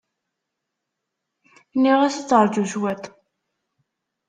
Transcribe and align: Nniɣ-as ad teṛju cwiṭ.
Nniɣ-as 1.75 2.15
ad 2.21 2.25
teṛju 2.29 2.65
cwiṭ. 2.71 3.03